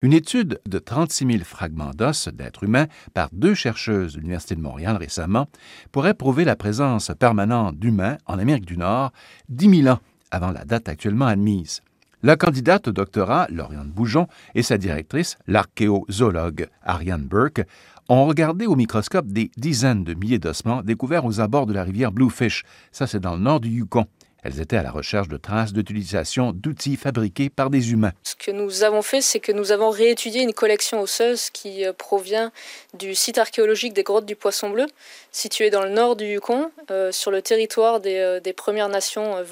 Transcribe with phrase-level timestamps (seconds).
[0.00, 4.60] Une étude de 36 000 fragments d'os d'êtres humains par deux chercheuses de l'Université de
[4.60, 5.48] Montréal récemment
[5.90, 9.10] pourrait prouver la présence permanente d'humains en Amérique du Nord
[9.48, 9.98] 10 000 ans
[10.30, 11.80] avant la date actuellement admise.
[12.22, 17.66] La candidate au doctorat, Lauriane Boujon, et sa directrice, l'archéozoologue Ariane Burke,
[18.08, 22.12] ont regardé au microscope des dizaines de milliers d'ossements découverts aux abords de la rivière
[22.12, 22.62] Bluefish.
[22.92, 24.06] Ça, c'est dans le nord du Yukon.
[24.42, 28.12] Elles étaient à la recherche de traces d'utilisation d'outils fabriqués par des humains.
[28.22, 31.92] Ce que nous avons fait, c'est que nous avons réétudié une collection osseuse qui euh,
[31.92, 32.52] provient
[32.94, 34.86] du site archéologique des grottes du Poisson Bleu,
[35.32, 39.36] situé dans le nord du Yukon, euh, sur le territoire des, euh, des Premières Nations
[39.36, 39.44] euh.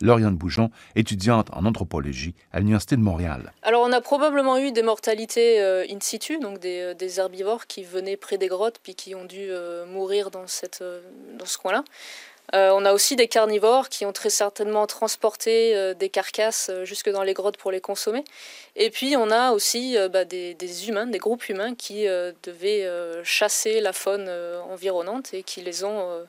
[0.00, 3.52] Lauriane Boujon, étudiante en anthropologie à l'Université de Montréal.
[3.62, 8.16] Alors on a probablement eu des mortalités in situ, donc des, des herbivores qui venaient
[8.16, 9.50] près des grottes puis qui ont dû
[9.88, 10.82] mourir dans, cette,
[11.38, 11.84] dans ce coin-là.
[12.54, 16.84] Euh, on a aussi des carnivores qui ont très certainement transporté euh, des carcasses euh,
[16.84, 18.24] jusque dans les grottes pour les consommer.
[18.74, 22.06] Et puis on a aussi bah, des, humains, des groupes humains qui
[22.44, 22.88] devaient
[23.24, 24.30] chasser la faune
[24.70, 26.26] environnante et qui les ont,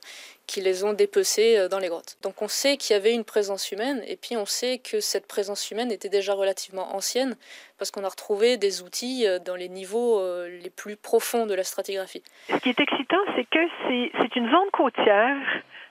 [0.47, 2.17] qui les ont dépecés dans les grottes.
[2.23, 5.27] Donc on sait qu'il y avait une présence humaine et puis on sait que cette
[5.27, 7.38] présence humaine était déjà relativement ancienne
[7.77, 12.23] parce qu'on a retrouvé des outils dans les niveaux les plus profonds de la stratigraphie.
[12.49, 15.38] Ce qui est excitant, c'est que c'est une zone côtière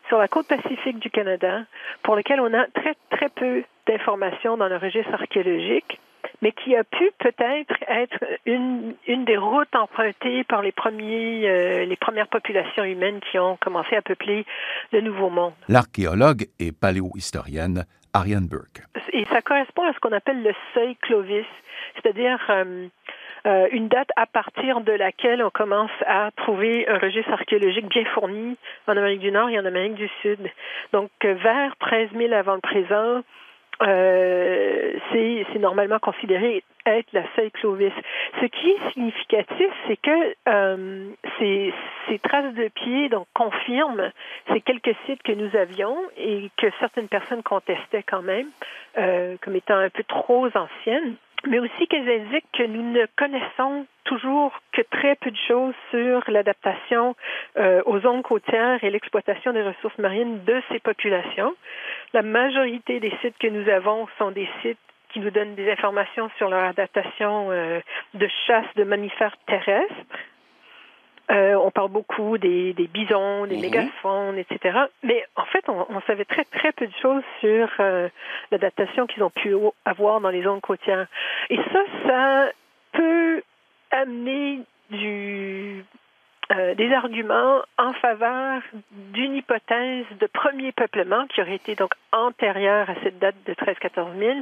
[0.09, 1.63] sur la côte pacifique du Canada
[2.03, 6.01] pour laquelle on a très, très peu d'informations dans le registre archéologique,
[6.43, 11.85] mais qui a pu peut-être être une, une des routes empruntées par les, premiers, euh,
[11.85, 14.45] les premières populations humaines qui ont commencé à peupler
[14.93, 15.53] le Nouveau Monde.
[15.69, 18.83] L'archéologue et paléohistorienne Ariane Burke.
[19.13, 21.47] Et ça correspond à ce qu'on appelle le seuil Clovis,
[21.95, 22.89] c'est-à-dire euh,
[23.47, 28.05] euh, une date à partir de laquelle on commence à trouver un registre archéologique bien
[28.07, 30.41] fourni en Amérique du Nord et en Amérique du Sud.
[30.93, 33.23] Donc, euh, vers 13 000 avant le présent,
[33.81, 37.93] euh, c'est normalement considéré être la seuil Clovis.
[38.41, 40.35] Ce qui est significatif, c'est que
[41.39, 41.73] ces,
[42.09, 44.11] ces traces de donc confirment
[44.53, 48.49] ces quelques sites que nous avions et que certaines personnes contestaient quand même
[48.95, 51.15] comme étant un peu trop anciennes
[51.47, 56.23] mais aussi qu'elles indiquent que nous ne connaissons toujours que très peu de choses sur
[56.31, 57.15] l'adaptation
[57.59, 61.55] euh, aux zones côtières et l'exploitation des ressources marines de ces populations.
[62.13, 64.79] La majorité des sites que nous avons sont des sites
[65.11, 67.81] qui nous donnent des informations sur leur adaptation euh,
[68.15, 69.95] de chasse de mammifères terrestres.
[71.31, 73.61] Euh, on parle beaucoup des, des bisons, des Mhm.
[73.63, 74.79] mégafaunes, etc.
[75.03, 78.09] Mais en fait, on, on savait très très peu de choses sur euh,
[78.51, 81.07] l'adaptation qu'ils ont pu avoir dans les zones côtières.
[81.51, 82.49] Et ça, ça
[82.93, 83.43] peut
[83.91, 85.85] amener du,
[86.51, 88.63] euh, des arguments en faveur
[89.13, 94.19] d'une hypothèse de premier peuplement qui aurait été donc antérieure à cette date de 13-14
[94.19, 94.39] 000,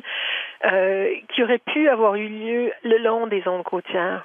[0.67, 4.25] euh, qui aurait pu avoir eu lieu le long des zones côtières.